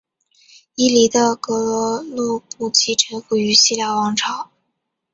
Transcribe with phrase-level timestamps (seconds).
[0.73, 4.49] 伊犁的葛逻禄部即臣服于西辽王朝。